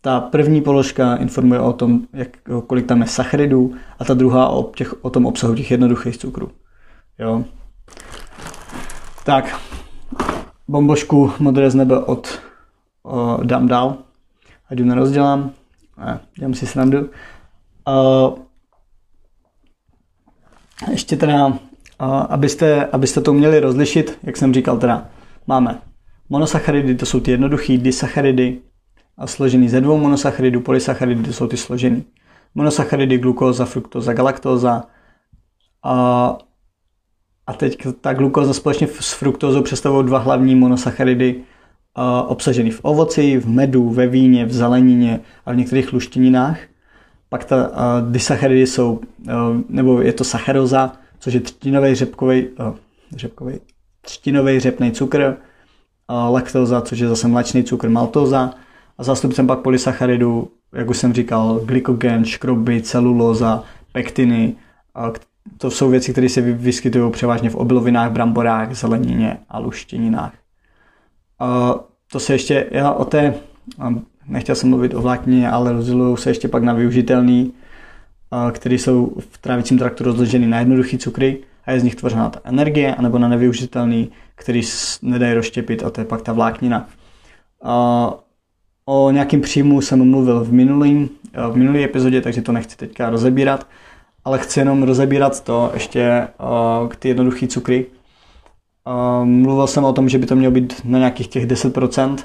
Ta 0.02 0.20
první 0.20 0.62
položka 0.62 1.16
informuje 1.16 1.60
o 1.60 1.74
tom, 1.74 2.02
jak, 2.14 2.28
kolik 2.68 2.86
tam 2.86 3.02
je 3.02 3.08
sacharidů 3.08 3.74
a 4.00 4.06
ta 4.06 4.14
druhá 4.14 4.48
o, 4.48 4.72
těch, 4.76 5.06
o 5.06 5.10
tom 5.10 5.26
obsahu 5.26 5.56
těch 5.56 5.72
jednoduchých 5.72 6.18
cukrů. 6.18 6.52
Jo. 7.20 7.44
Tak, 9.26 9.60
bombošku 10.68 11.32
modré 11.40 11.70
z 11.70 11.76
nebe 11.76 12.00
od 12.00 12.40
uh, 13.04 13.44
dám 13.44 13.68
dál, 13.68 13.98
ať 14.70 14.80
ji 14.80 14.86
nerozdělám, 14.86 15.52
ne, 15.98 16.20
dělám 16.38 16.54
si 16.54 16.68
srandu. 16.68 17.00
Uh, 17.00 18.40
ještě 20.92 21.18
teda, 21.18 21.60
abyste, 22.30 22.86
abyste 22.86 23.22
to 23.22 23.32
uměli 23.32 23.60
rozlišit, 23.60 24.18
jak 24.24 24.38
jsem 24.38 24.54
říkal 24.54 24.78
teda, 24.78 25.08
máme 25.48 25.82
monosacharidy, 26.30 26.96
to 26.96 27.06
jsou 27.06 27.20
ty 27.20 27.32
jednoduché, 27.32 27.78
disacharidy, 27.78 28.60
a 29.18 29.28
složený 29.28 29.70
ze 29.70 29.82
dvou 29.82 29.98
monosacharidů, 29.98 30.62
polysacharidy, 30.62 31.24
to 31.24 31.34
jsou 31.34 31.48
ty 31.48 31.58
složený. 31.58 32.04
Monosacharidy, 32.56 33.18
glukóza, 33.18 33.66
fruktóza, 33.66 34.14
galaktóza. 34.14 34.84
A, 35.84 36.38
a 37.48 37.54
teď 37.54 37.88
ta 38.02 38.14
glukóza 38.14 38.54
společně 38.54 38.88
s 38.88 39.14
fruktózou 39.14 39.62
představují 39.62 40.06
dva 40.06 40.20
hlavní 40.20 40.56
monosacharidy, 40.56 41.44
obsažený 42.28 42.72
v 42.72 42.80
ovoci, 42.84 43.38
v 43.38 43.50
medu, 43.50 43.90
ve 43.90 44.08
víně, 44.08 44.46
v 44.46 44.54
zelenině 44.54 45.20
a 45.46 45.52
v 45.52 45.56
některých 45.56 45.94
luštěninách. 45.94 46.60
Pak 47.34 47.46
ta 47.46 47.68
uh, 47.68 48.12
disacharidy 48.12 48.68
jsou, 48.68 48.92
uh, 48.94 49.02
nebo 49.70 50.02
je 50.02 50.14
to 50.14 50.24
sacharoza, 50.24 50.94
což 51.20 51.34
je 51.34 51.40
třtinový 51.40 51.96
řepkový, 51.96 52.48
uh, 52.48 52.76
řepkový, 53.16 53.60
třtinový 54.02 54.60
řepný 54.60 54.92
cukr, 54.92 55.38
uh, 56.10 56.34
laktóza, 56.34 56.82
což 56.82 57.00
je 57.00 57.08
zase 57.08 57.28
mléčný 57.28 57.64
cukr, 57.64 57.90
maltóza. 57.90 58.54
A 58.98 59.04
zástupcem 59.04 59.48
pak 59.48 59.60
polysacharidů, 59.60 60.52
jak 60.74 60.90
už 60.90 60.98
jsem 60.98 61.14
říkal, 61.14 61.60
glykogen, 61.66 62.26
škroby, 62.26 62.82
celulóza, 62.82 63.64
pektiny, 63.92 64.56
uh, 64.98 65.16
to 65.58 65.72
jsou 65.72 65.90
věci, 65.90 66.12
které 66.12 66.30
se 66.30 66.42
vyskytují 66.42 67.12
převážně 67.12 67.50
v 67.50 67.56
obilovinách, 67.56 68.12
bramborách, 68.12 68.74
zelenině 68.76 69.38
a 69.50 69.60
luštěninách. 69.60 70.34
To 72.12 72.20
se 72.20 72.34
ještě, 72.34 72.68
já 72.72 72.92
o 72.92 73.06
té, 73.06 73.34
nechtěl 74.28 74.56
jsem 74.56 74.70
mluvit 74.70 74.94
o 74.94 75.02
vláknině, 75.02 75.50
ale 75.50 75.74
rozdělují 75.74 76.18
se 76.18 76.30
ještě 76.30 76.48
pak 76.48 76.64
na 76.64 76.74
využitelný, 76.74 77.54
které 78.52 78.76
jsou 78.76 79.14
v 79.20 79.38
trávicím 79.38 79.78
traktu 79.78 80.04
rozloženy 80.04 80.48
na 80.48 80.60
jednoduchý 80.60 80.98
cukry 80.98 81.38
a 81.66 81.72
je 81.72 81.80
z 81.80 81.84
nich 81.84 81.96
tvořena 81.96 82.30
ta 82.30 82.40
energie, 82.44 82.96
anebo 82.96 83.20
na 83.20 83.28
nevyužitelný, 83.28 84.12
který 84.36 84.62
nedají 85.02 85.34
rozštěpit 85.34 85.84
a 85.84 85.90
to 85.90 86.02
je 86.02 86.06
pak 86.06 86.22
ta 86.22 86.34
vláknina. 86.34 86.90
O 88.86 89.12
nějakým 89.12 89.42
příjmu 89.42 89.82
jsem 89.82 90.10
mluvil 90.10 90.44
v 90.44 90.54
minulým, 90.54 91.10
v 91.52 91.56
minulý 91.56 91.84
epizodě, 91.84 92.22
takže 92.22 92.42
to 92.42 92.52
nechci 92.52 92.78
teďka 92.78 93.10
rozebírat, 93.10 93.68
ale 94.26 94.40
chci 94.40 94.60
jenom 94.60 94.84
rozebírat 94.84 95.44
to 95.44 95.72
ještě 95.74 96.28
k 96.88 96.96
ty 96.96 97.08
jednoduché 97.08 97.48
cukry, 97.48 97.86
mluvil 99.24 99.68
jsem 99.68 99.84
o 99.84 99.94
tom, 99.94 100.10
že 100.10 100.18
by 100.18 100.26
to 100.26 100.36
mělo 100.36 100.52
být 100.52 100.82
na 100.84 100.98
nějakých 100.98 101.28
těch 101.28 101.48
10% 101.48 102.18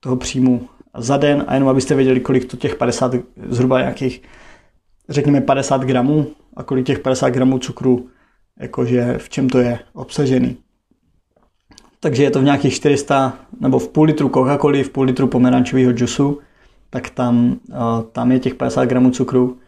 toho 0.00 0.16
příjmu 0.16 0.68
za 0.96 1.16
den 1.16 1.44
a 1.46 1.54
jenom 1.54 1.68
abyste 1.68 1.94
věděli, 1.94 2.20
kolik 2.20 2.44
to 2.44 2.56
těch 2.56 2.74
50, 2.74 3.14
zhruba 3.48 3.80
nějakých, 3.80 4.22
řekněme 5.08 5.40
50 5.40 5.82
gramů 5.82 6.26
a 6.56 6.62
kolik 6.62 6.86
těch 6.86 6.98
50 6.98 7.28
gramů 7.28 7.58
cukru, 7.58 8.08
jakože 8.60 9.14
v 9.18 9.28
čem 9.28 9.48
to 9.48 9.58
je 9.58 9.78
obsažený. 9.92 10.56
Takže 12.00 12.22
je 12.22 12.30
to 12.30 12.40
v 12.40 12.44
nějakých 12.44 12.74
400 12.74 13.38
nebo 13.60 13.78
v 13.78 13.88
půl 13.88 14.04
litru 14.04 14.28
Coca-Coly, 14.28 14.84
v 14.84 14.90
půl 14.90 15.04
litru 15.04 15.26
pomerančového 15.26 15.92
džusu, 15.92 16.38
tak 16.90 17.10
tam, 17.10 17.56
tam 18.12 18.32
je 18.32 18.38
těch 18.38 18.54
50 18.54 18.84
gramů 18.84 19.10
cukru 19.10 19.58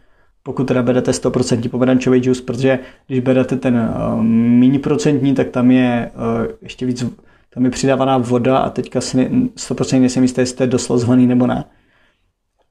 pokud 0.47 0.67
teda 0.67 0.83
berete 0.83 1.11
100% 1.11 1.69
pomerančový 1.69 2.19
džus, 2.19 2.41
protože 2.41 2.79
když 3.07 3.19
berete 3.19 3.55
ten 3.55 3.75
uh, 3.75 4.23
méně 4.23 4.79
procentní, 4.79 5.35
tak 5.35 5.49
tam 5.49 5.71
je 5.71 6.11
uh, 6.15 6.51
ještě 6.61 6.85
víc, 6.85 7.05
tam 7.53 7.65
je 7.65 7.71
přidávaná 7.71 8.17
voda 8.17 8.57
a 8.57 8.69
teďka 8.69 9.01
si 9.01 9.17
100% 9.17 9.99
nejsem 9.99 10.23
jistý, 10.23 10.41
jestli 10.41 10.57
to 10.57 10.63
je 10.63 10.67
doslazvaný 10.67 11.27
nebo 11.27 11.47
ne. 11.47 11.65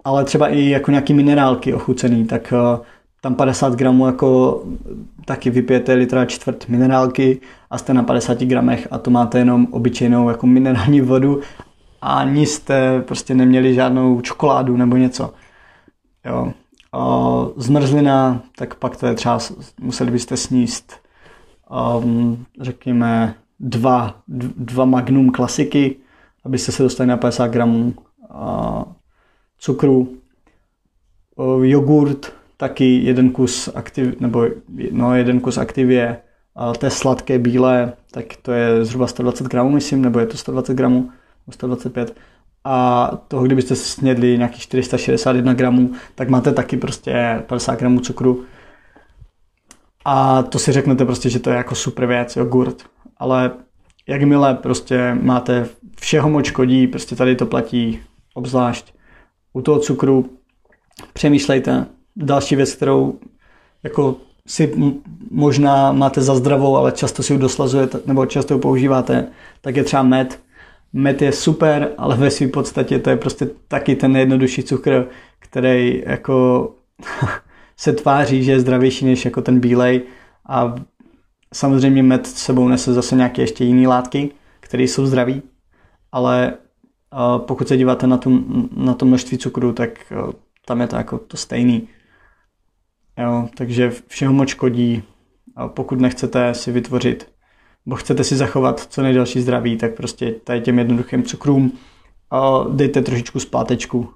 Ale 0.04 0.24
třeba 0.24 0.48
i 0.48 0.68
jako 0.68 0.90
nějaký 0.90 1.14
minerálky 1.14 1.74
ochucený, 1.74 2.24
tak 2.26 2.52
uh, 2.52 2.84
tam 3.20 3.34
50 3.34 3.74
gramů 3.74 4.06
jako 4.06 4.62
taky 5.24 5.50
vypijete 5.50 5.94
litra 5.94 6.24
čtvrt 6.24 6.68
minerálky 6.68 7.40
a 7.70 7.78
jste 7.78 7.94
na 7.94 8.02
50 8.02 8.42
gramech 8.42 8.88
a 8.90 8.98
to 8.98 9.10
máte 9.10 9.38
jenom 9.38 9.66
obyčejnou 9.70 10.28
jako 10.28 10.46
minerální 10.46 11.00
vodu 11.00 11.40
a 12.02 12.14
ani 12.14 12.46
jste 12.46 13.00
prostě 13.00 13.34
neměli 13.34 13.74
žádnou 13.74 14.20
čokoládu 14.20 14.76
nebo 14.76 14.96
něco. 14.96 15.34
Jo 16.24 16.52
zmrzlina, 17.56 18.42
tak 18.56 18.74
pak 18.74 18.96
to 18.96 19.06
je 19.06 19.14
třeba, 19.14 19.38
museli 19.80 20.10
byste 20.10 20.36
sníst, 20.36 20.92
um, 21.98 22.46
řekněme, 22.60 23.34
dva, 23.60 24.20
dva 24.56 24.84
magnum 24.84 25.30
klasiky, 25.30 25.96
abyste 26.44 26.72
se 26.72 26.82
dostali 26.82 27.06
na 27.06 27.16
50 27.16 27.46
gramů 27.46 27.94
cukru. 29.58 30.16
Uh, 31.36 31.64
jogurt, 31.64 32.32
taky 32.56 33.04
jeden 33.04 33.30
kus 33.30 33.68
aktiv, 33.74 34.20
nebo 34.20 34.46
no, 34.90 35.14
jeden 35.14 35.40
kus 35.40 35.58
aktivě, 35.58 36.18
uh, 36.68 36.74
té 36.74 36.90
sladké 36.90 37.38
bílé, 37.38 37.92
tak 38.10 38.24
to 38.42 38.52
je 38.52 38.84
zhruba 38.84 39.06
120 39.06 39.46
gramů, 39.46 39.70
myslím, 39.70 40.02
nebo 40.02 40.18
je 40.18 40.26
to 40.26 40.36
120 40.36 40.74
gramů, 40.74 41.10
125 41.50 42.16
a 42.64 43.10
toho, 43.28 43.44
kdybyste 43.44 43.76
snědli 43.76 44.38
nějakých 44.38 44.62
461 44.62 45.54
gramů, 45.54 45.92
tak 46.14 46.28
máte 46.28 46.52
taky 46.52 46.76
prostě 46.76 47.42
50 47.46 47.78
gramů 47.78 48.00
cukru. 48.00 48.44
A 50.04 50.42
to 50.42 50.58
si 50.58 50.72
řeknete 50.72 51.04
prostě, 51.04 51.30
že 51.30 51.38
to 51.38 51.50
je 51.50 51.56
jako 51.56 51.74
super 51.74 52.06
věc, 52.06 52.36
jogurt. 52.36 52.82
Ale 53.16 53.50
jakmile 54.08 54.54
prostě 54.54 55.18
máte 55.22 55.68
všeho 56.00 56.30
moč 56.30 56.46
škodí, 56.46 56.86
prostě 56.86 57.16
tady 57.16 57.36
to 57.36 57.46
platí 57.46 58.00
obzvlášť 58.34 58.94
u 59.52 59.62
toho 59.62 59.78
cukru, 59.78 60.30
přemýšlejte. 61.12 61.86
Další 62.16 62.56
věc, 62.56 62.74
kterou 62.74 63.18
jako 63.82 64.16
si 64.46 64.74
možná 65.30 65.92
máte 65.92 66.20
za 66.20 66.34
zdravou, 66.34 66.76
ale 66.76 66.92
často 66.92 67.22
si 67.22 67.32
ji 67.32 67.38
doslazujete 67.38 68.00
nebo 68.06 68.26
často 68.26 68.54
ji 68.54 68.60
používáte, 68.60 69.26
tak 69.60 69.76
je 69.76 69.84
třeba 69.84 70.02
med. 70.02 70.40
Med 70.92 71.22
je 71.22 71.32
super, 71.32 71.88
ale 71.98 72.16
ve 72.16 72.30
své 72.30 72.48
podstatě 72.48 72.98
to 72.98 73.10
je 73.10 73.16
prostě 73.16 73.48
taky 73.68 73.96
ten 73.96 74.12
nejjednodušší 74.12 74.62
cukr, 74.62 75.06
který 75.38 76.02
jako 76.06 76.70
se 77.76 77.92
tváří, 77.92 78.42
že 78.42 78.52
je 78.52 78.60
zdravější 78.60 79.04
než 79.04 79.24
jako 79.24 79.42
ten 79.42 79.60
bílej 79.60 80.02
a 80.48 80.74
samozřejmě 81.54 82.02
med 82.02 82.26
sebou 82.26 82.68
nese 82.68 82.92
zase 82.92 83.16
nějaké 83.16 83.42
ještě 83.42 83.64
jiné 83.64 83.88
látky, 83.88 84.30
které 84.60 84.82
jsou 84.82 85.06
zdraví, 85.06 85.42
ale 86.12 86.54
pokud 87.38 87.68
se 87.68 87.76
díváte 87.76 88.06
na, 88.06 88.16
tu, 88.16 88.44
na 88.76 88.94
to 88.94 89.06
množství 89.06 89.38
cukru, 89.38 89.72
tak 89.72 90.12
tam 90.64 90.80
je 90.80 90.86
to 90.86 90.96
jako 90.96 91.18
to 91.18 91.36
stejný. 91.36 91.88
Jo, 93.18 93.48
takže 93.56 93.92
všeho 94.06 94.32
moc 94.32 94.48
škodí. 94.48 95.02
Pokud 95.66 96.00
nechcete 96.00 96.54
si 96.54 96.72
vytvořit, 96.72 97.32
nebo 97.86 97.96
chcete 97.96 98.24
si 98.24 98.36
zachovat 98.36 98.80
co 98.80 99.02
nejdelší 99.02 99.40
zdraví, 99.40 99.76
tak 99.76 99.94
prostě 99.94 100.32
tady 100.32 100.60
těm 100.60 100.78
jednoduchým 100.78 101.22
cukrům 101.22 101.72
dejte 102.70 103.02
trošičku 103.02 103.40
zpátečku. 103.40 104.08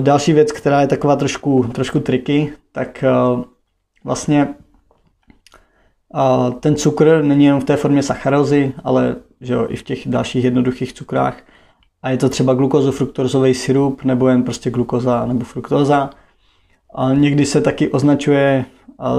Další 0.00 0.32
věc, 0.32 0.52
která 0.52 0.80
je 0.80 0.86
taková 0.86 1.16
trošku, 1.16 1.70
trošku 1.74 2.00
triky, 2.00 2.52
tak 2.72 3.04
vlastně 4.04 4.54
ten 6.60 6.76
cukr 6.76 7.22
není 7.22 7.44
jenom 7.44 7.60
v 7.60 7.64
té 7.64 7.76
formě 7.76 8.02
sacharózy, 8.02 8.72
ale 8.84 9.16
že 9.40 9.54
jo, 9.54 9.66
i 9.68 9.76
v 9.76 9.82
těch 9.82 10.08
dalších 10.08 10.44
jednoduchých 10.44 10.92
cukrách. 10.92 11.36
A 12.02 12.10
je 12.10 12.16
to 12.16 12.28
třeba 12.28 12.54
glukozofruktózový 12.54 13.54
syrup, 13.54 14.04
nebo 14.04 14.28
jen 14.28 14.42
prostě 14.42 14.70
glukoza 14.70 15.26
nebo 15.26 15.44
fruktóza. 15.44 16.10
A 16.94 17.14
někdy 17.14 17.46
se 17.46 17.60
taky 17.60 17.88
označuje 17.90 18.64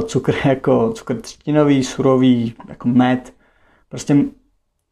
cukr 0.05 0.33
jako 0.45 0.91
cukr 0.93 1.15
třtinový, 1.21 1.83
surový, 1.83 2.53
jako 2.69 2.87
med. 2.87 3.33
Prostě 3.89 4.17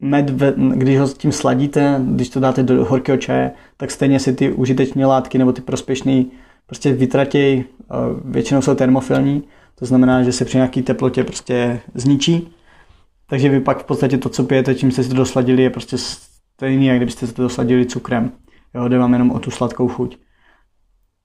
med, 0.00 0.30
když 0.74 0.98
ho 0.98 1.06
s 1.06 1.14
tím 1.14 1.32
sladíte, 1.32 2.00
když 2.08 2.28
to 2.28 2.40
dáte 2.40 2.62
do 2.62 2.84
horkého 2.84 3.18
čaje, 3.18 3.52
tak 3.76 3.90
stejně 3.90 4.20
si 4.20 4.32
ty 4.32 4.52
užitečné 4.52 5.06
látky 5.06 5.38
nebo 5.38 5.52
ty 5.52 5.62
prospěšné 5.62 6.24
prostě 6.66 6.92
vytratějí, 6.92 7.64
většinou 8.24 8.62
jsou 8.62 8.74
termofilní, 8.74 9.44
to 9.78 9.86
znamená, 9.86 10.22
že 10.22 10.32
se 10.32 10.44
při 10.44 10.56
nějaké 10.56 10.82
teplotě 10.82 11.24
prostě 11.24 11.80
zničí. 11.94 12.48
Takže 13.28 13.48
vy 13.48 13.60
pak 13.60 13.82
v 13.82 13.84
podstatě 13.84 14.18
to, 14.18 14.28
co 14.28 14.44
pijete, 14.44 14.74
čím 14.74 14.90
jste 14.90 15.02
si 15.02 15.08
to 15.08 15.14
dosladili, 15.14 15.62
je 15.62 15.70
prostě 15.70 15.98
stejný, 15.98 16.86
jak 16.86 16.96
kdybyste 16.96 17.26
si 17.26 17.32
to 17.32 17.42
dosladili 17.42 17.86
cukrem. 17.86 18.32
Jo, 18.74 18.88
jde 18.88 18.98
vám 18.98 19.12
jenom 19.12 19.30
o 19.30 19.38
tu 19.38 19.50
sladkou 19.50 19.88
chuť. 19.88 20.18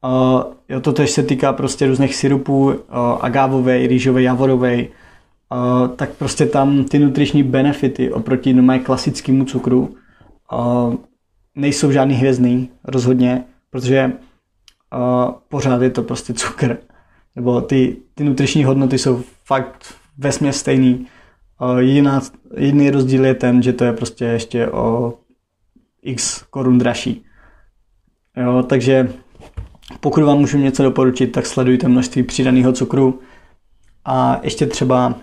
Uh, 0.03 0.53
jo, 0.70 0.81
to 0.81 0.93
tež 0.93 1.12
se 1.12 1.24
týká 1.24 1.53
prostě 1.53 1.88
různých 1.88 2.15
syrupů, 2.15 2.65
uh, 2.65 2.74
agávovej, 3.22 3.88
rýžovej, 3.88 4.24
javorovej, 4.24 4.89
uh, 5.51 5.88
tak 5.96 6.10
prostě 6.10 6.46
tam 6.46 6.84
ty 6.84 7.00
nutriční 7.00 7.43
benefity 7.43 8.12
oproti 8.12 8.53
normálně 8.53 8.84
klasickému 8.84 9.46
cukru 9.46 9.96
uh, 10.53 10.96
nejsou 11.55 11.91
žádný 11.91 12.15
hvězdný, 12.15 12.70
rozhodně, 12.84 13.43
protože 13.70 14.12
uh, 14.93 15.31
pořád 15.50 15.81
je 15.81 15.89
to 15.89 16.03
prostě 16.03 16.34
cukr. 16.34 16.77
Nebo 17.36 17.62
ty, 17.62 17.98
ty 18.16 18.24
nutriční 18.24 18.64
hodnoty 18.64 18.98
jsou 18.98 19.22
fakt 19.46 19.94
vesměs 20.18 20.58
stejný. 20.58 21.08
Jediná, 21.78 22.22
jediný 22.58 22.90
rozdíl 22.90 23.26
je 23.26 23.34
ten, 23.34 23.62
že 23.62 23.74
to 23.74 23.84
je 23.84 23.94
prostě 23.94 24.26
ještě 24.26 24.68
o 24.72 25.14
x 26.02 26.44
korun 26.50 26.78
dražší. 26.78 27.26
Jo, 28.38 28.64
takže 28.64 29.14
pokud 30.00 30.24
vám 30.24 30.38
můžu 30.38 30.58
něco 30.58 30.84
doporučit, 30.84 31.28
tak 31.28 31.46
sledujte 31.46 31.88
množství 31.88 32.24
přidaného 32.24 32.74
cukru 32.74 33.20
a 34.06 34.40
ještě 34.44 34.66
třeba, 34.66 35.16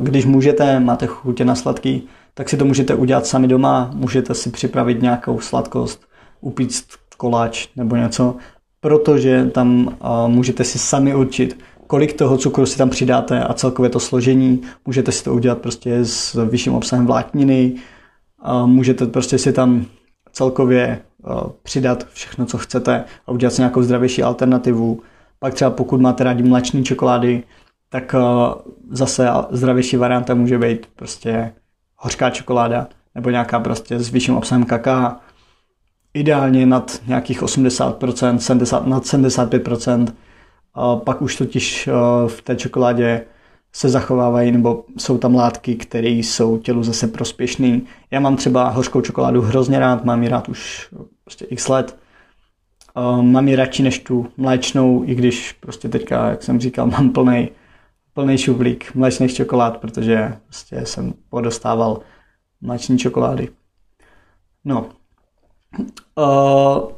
když 0.00 0.24
můžete, 0.24 0.80
máte 0.80 1.06
chutě 1.06 1.44
na 1.44 1.54
sladký, 1.54 2.08
tak 2.34 2.48
si 2.48 2.56
to 2.56 2.64
můžete 2.64 2.94
udělat 2.94 3.26
sami 3.26 3.48
doma, 3.48 3.90
můžete 3.94 4.34
si 4.34 4.50
připravit 4.50 5.02
nějakou 5.02 5.40
sladkost, 5.40 6.06
upít 6.40 6.82
koláč 7.16 7.68
nebo 7.76 7.96
něco, 7.96 8.36
protože 8.80 9.50
tam 9.54 9.96
můžete 10.26 10.64
si 10.64 10.78
sami 10.78 11.14
určit, 11.14 11.58
kolik 11.86 12.12
toho 12.12 12.38
cukru 12.38 12.66
si 12.66 12.78
tam 12.78 12.90
přidáte 12.90 13.44
a 13.44 13.54
celkově 13.54 13.90
to 13.90 14.00
složení. 14.00 14.62
Můžete 14.86 15.12
si 15.12 15.24
to 15.24 15.34
udělat 15.34 15.58
prostě 15.58 16.04
s 16.04 16.44
vyšším 16.44 16.74
obsahem 16.74 17.06
vlákniny, 17.06 17.74
můžete 18.64 19.06
prostě 19.06 19.38
si 19.38 19.52
tam 19.52 19.86
celkově 20.32 21.00
přidat 21.62 22.06
všechno, 22.12 22.46
co 22.46 22.58
chcete 22.58 23.04
a 23.26 23.32
udělat 23.32 23.50
si 23.50 23.60
nějakou 23.60 23.82
zdravější 23.82 24.22
alternativu. 24.22 25.00
Pak 25.38 25.54
třeba 25.54 25.70
pokud 25.70 26.00
máte 26.00 26.24
rádi 26.24 26.42
mléčné 26.42 26.82
čokolády, 26.82 27.42
tak 27.88 28.14
zase 28.90 29.28
zdravější 29.50 29.96
varianta 29.96 30.34
může 30.34 30.58
být 30.58 30.86
prostě 30.96 31.52
hořká 31.96 32.30
čokoláda 32.30 32.86
nebo 33.14 33.30
nějaká 33.30 33.60
prostě 33.60 33.98
s 33.98 34.10
vyšším 34.10 34.36
obsahem 34.36 34.64
kaká. 34.64 35.20
Ideálně 36.18 36.66
nad 36.66 37.02
nějakých 37.06 37.42
80%, 37.42 38.36
70, 38.36 38.86
nad 38.86 39.02
75%. 39.02 40.06
A 40.74 40.96
pak 40.96 41.22
už 41.22 41.36
totiž 41.36 41.88
v 42.26 42.42
té 42.42 42.56
čokoládě 42.56 43.24
se 43.72 43.88
zachovávají 43.88 44.52
nebo 44.52 44.84
jsou 44.98 45.18
tam 45.18 45.34
látky, 45.34 45.76
které 45.76 46.08
jsou 46.08 46.58
tělu 46.58 46.82
zase 46.82 47.06
prospěšné. 47.06 47.80
Já 48.10 48.20
mám 48.20 48.36
třeba 48.36 48.68
hořkou 48.68 49.00
čokoládu 49.00 49.42
hrozně 49.42 49.78
rád, 49.78 50.04
mám 50.04 50.22
ji 50.22 50.28
rád 50.28 50.48
už 50.48 50.88
prostě 51.24 51.44
x 51.44 51.68
let. 51.68 51.98
Mám 53.20 53.48
ji 53.48 53.56
radši 53.56 53.82
než 53.82 53.98
tu 53.98 54.26
mléčnou, 54.36 55.04
i 55.04 55.14
když 55.14 55.52
prostě 55.52 55.88
teďka, 55.88 56.28
jak 56.28 56.42
jsem 56.42 56.60
říkal, 56.60 56.86
mám 56.90 57.10
plný 57.10 57.48
plný 58.14 58.38
šuplík 58.38 58.94
mléčných 58.94 59.34
čokolád, 59.34 59.76
protože 59.76 60.36
prostě 60.44 60.86
jsem 60.86 61.14
podostával 61.30 62.00
mléční 62.60 62.98
čokolády. 62.98 63.48
No, 64.64 64.86
uh, 66.14 66.90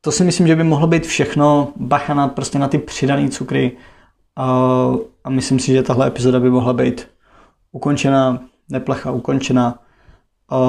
to 0.00 0.12
si 0.12 0.24
myslím, 0.24 0.46
že 0.46 0.56
by 0.56 0.64
mohlo 0.64 0.86
být 0.86 1.06
všechno. 1.06 1.68
Bacha 1.76 2.14
na, 2.14 2.28
prostě 2.28 2.58
na 2.58 2.68
ty 2.68 2.78
přidané 2.78 3.28
cukry. 3.28 3.72
Uh, 4.38 4.96
a 5.24 5.30
myslím 5.30 5.58
si, 5.58 5.72
že 5.72 5.82
tahle 5.82 6.06
epizoda 6.06 6.40
by 6.40 6.50
mohla 6.50 6.72
být 6.72 7.08
ukončena, 7.72 8.42
neplecha 8.68 9.10
ukončena. 9.10 9.78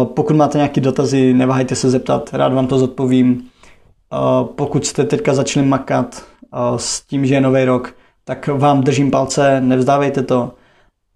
Pokud 0.04 0.36
máte 0.36 0.58
nějaké 0.58 0.82
dotazy, 0.82 1.34
neváhejte 1.34 1.76
se 1.76 1.90
zeptat, 1.90 2.30
rád 2.34 2.54
vám 2.54 2.68
to 2.68 2.80
zodpovím. 2.80 3.44
Pokud 4.44 4.86
jste 4.86 5.04
teďka 5.04 5.34
začali 5.34 5.66
makat 5.66 6.26
s 6.76 7.02
tím, 7.02 7.26
že 7.26 7.34
je 7.34 7.42
nový 7.42 7.66
rok, 7.66 7.94
tak 8.24 8.48
vám 8.48 8.82
držím 8.82 9.12
palce, 9.12 9.62
nevzdávejte 9.62 10.24
to, 10.24 10.54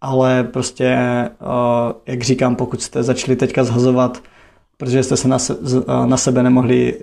ale 0.01 0.43
prostě, 0.43 0.97
jak 2.05 2.23
říkám, 2.23 2.55
pokud 2.55 2.81
jste 2.81 3.03
začali 3.03 3.35
teďka 3.35 3.63
zhazovat, 3.63 4.21
protože 4.81 5.03
jste 5.03 5.17
se 5.17 5.27
na, 5.27 5.39
se, 5.39 5.57
na 6.05 6.17
sebe 6.17 6.43
nemohli 6.43 6.99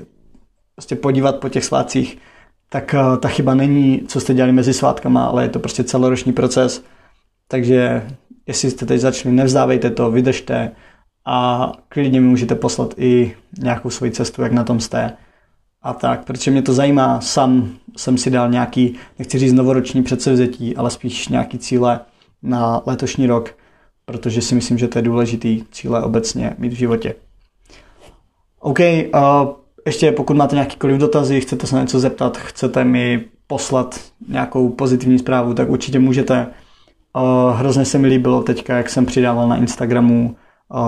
prostě 0.74 0.96
podívat 0.96 1.36
po 1.36 1.48
těch 1.48 1.64
svácích, 1.64 2.18
tak 2.68 2.94
eh, 2.94 3.16
ta 3.16 3.28
chyba 3.28 3.54
není, 3.54 4.02
co 4.08 4.20
jste 4.20 4.34
dělali 4.34 4.52
mezi 4.52 4.74
svátkama, 4.74 5.26
ale 5.26 5.42
je 5.42 5.48
to 5.48 5.58
prostě 5.58 5.84
celoroční 5.84 6.32
proces. 6.32 6.84
Takže 7.48 8.06
jestli 8.46 8.70
jste 8.70 8.86
teď 8.86 9.00
začali, 9.00 9.34
nevzdávejte 9.34 9.90
to, 9.90 10.10
vydržte 10.10 10.70
a 11.26 11.72
klidně 11.88 12.20
mi 12.20 12.26
můžete 12.26 12.54
poslat 12.54 12.94
i 12.96 13.36
nějakou 13.58 13.90
svoji 13.90 14.12
cestu, 14.12 14.42
jak 14.42 14.52
na 14.52 14.64
tom 14.64 14.80
jste. 14.80 15.12
A 15.82 15.92
tak, 15.92 16.24
protože 16.24 16.50
mě 16.50 16.62
to 16.62 16.72
zajímá, 16.72 17.20
sám 17.20 17.70
jsem 17.96 18.18
si 18.18 18.30
dal 18.30 18.50
nějaký, 18.50 18.94
nechci 19.18 19.38
říct 19.38 19.52
novoroční 19.52 20.02
předsevzetí, 20.02 20.76
ale 20.76 20.90
spíš 20.90 21.28
nějaký 21.28 21.58
cíle 21.58 22.00
na 22.42 22.82
letošní 22.86 23.26
rok, 23.26 23.54
protože 24.04 24.42
si 24.42 24.54
myslím, 24.54 24.78
že 24.78 24.88
to 24.88 24.98
je 24.98 25.02
důležitý 25.02 25.64
cíle 25.70 26.02
obecně 26.02 26.54
mít 26.58 26.72
v 26.72 26.76
životě. 26.76 27.14
OK, 28.60 28.78
uh, 28.78 29.20
ještě 29.86 30.12
pokud 30.12 30.36
máte 30.36 30.56
nějakýkoliv 30.56 30.98
dotazy, 30.98 31.40
chcete 31.40 31.66
se 31.66 31.80
něco 31.80 32.00
zeptat, 32.00 32.38
chcete 32.38 32.84
mi 32.84 33.24
poslat 33.46 34.00
nějakou 34.28 34.68
pozitivní 34.68 35.18
zprávu, 35.18 35.54
tak 35.54 35.70
určitě 35.70 35.98
můžete. 35.98 36.46
Hrozně 37.54 37.84
se 37.84 37.98
mi 37.98 38.08
líbilo 38.08 38.42
teďka, 38.42 38.76
jak 38.76 38.90
jsem 38.90 39.06
přidával 39.06 39.48
na 39.48 39.56
Instagramu 39.56 40.36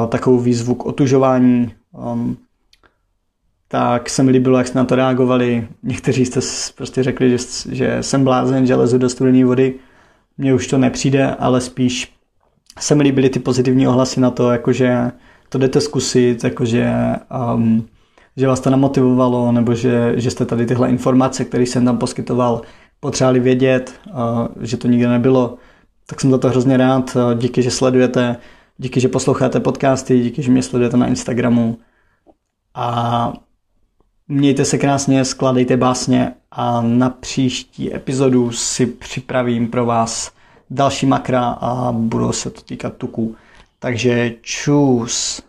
takovou 0.09 0.39
výzvu 0.39 0.75
k 0.75 0.87
otužování. 0.87 1.75
Um, 1.93 2.37
tak 3.69 4.11
se 4.11 4.23
mi 4.23 4.31
líbilo, 4.31 4.59
jak 4.59 4.67
jste 4.67 4.79
na 4.79 4.85
to 4.85 4.95
reagovali. 4.95 5.69
Někteří 5.83 6.27
jste 6.27 6.41
prostě 6.77 7.03
řekli, 7.03 7.31
že, 7.31 7.39
že 7.71 8.03
jsem 8.03 8.25
blázen, 8.25 8.67
že 8.67 8.75
lezu 8.75 8.99
do 8.99 9.09
studené 9.09 9.45
vody. 9.45 9.75
Mně 10.39 10.55
už 10.55 10.67
to 10.67 10.79
nepřijde, 10.79 11.35
ale 11.35 11.61
spíš 11.61 12.13
se 12.79 12.95
mi 12.95 13.03
líbily 13.03 13.31
ty 13.31 13.39
pozitivní 13.39 13.89
ohlasy 13.89 14.21
na 14.21 14.31
to, 14.31 14.51
jakože 14.51 15.11
to 15.51 15.59
jdete 15.59 15.81
zkusit, 15.81 16.45
jakože 16.45 16.93
um, 17.55 17.89
že 18.37 18.47
vás 18.47 18.61
to 18.61 18.71
namotivovalo, 18.71 19.53
nebo 19.53 19.75
že, 19.75 20.13
že 20.17 20.31
jste 20.31 20.47
tady 20.47 20.67
tyhle 20.67 20.89
informace, 20.89 21.45
které 21.45 21.63
jsem 21.63 21.85
tam 21.85 21.99
poskytoval, 21.99 22.63
potřebovali 23.01 23.41
vědět, 23.41 24.01
že 24.61 24.77
to 24.77 24.89
nikde 24.89 25.09
nebylo. 25.09 25.57
Tak 26.07 26.21
jsem 26.21 26.31
za 26.31 26.39
to 26.39 26.49
hrozně 26.49 26.77
rád. 26.77 27.17
Díky, 27.35 27.63
že 27.63 27.71
sledujete, 27.71 28.37
díky, 28.79 29.01
že 29.01 29.09
posloucháte 29.09 29.61
podcasty, 29.61 30.21
díky, 30.21 30.43
že 30.43 30.51
mě 30.51 30.63
sledujete 30.63 30.97
na 30.97 31.07
Instagramu. 31.07 31.79
A 32.75 33.33
mějte 34.29 34.65
se 34.65 34.79
krásně, 34.79 35.25
skladejte 35.25 35.77
básně 35.77 36.35
a 36.51 36.83
na 36.83 37.11
příští 37.11 37.95
epizodu 37.95 38.53
si 38.53 38.87
připravím 38.87 39.69
pro 39.69 39.87
vás 39.87 40.33
další 40.71 41.07
makra 41.07 41.45
a 41.61 41.93
budou 41.93 42.33
se 42.33 42.51
to 42.51 42.61
týkat 42.61 42.97
tuků. 42.97 43.37
Takže 43.81 44.37
čus. 44.43 45.43